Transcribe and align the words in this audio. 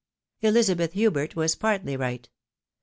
Ehzabeth 0.41 0.93
Hubert 0.93 1.35
was 1.35 1.53
partly 1.53 1.95
right. 1.95 2.27